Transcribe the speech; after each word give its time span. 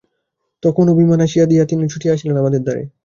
তখন 0.63 0.85
অভিমান 0.89 1.19
ভাসাইয়া 1.21 1.45
দিয়া 1.45 1.63
তিনি 1.65 1.83
ছুটিয়া 1.87 2.13
আসিলেন 2.15 2.37
আমাদের 2.37 2.61
দ্বারে। 2.63 2.83